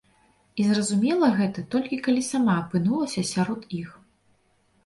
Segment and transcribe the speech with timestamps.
[0.61, 3.89] І зразумела гэта, толькі калі сама апынулася сярод іх.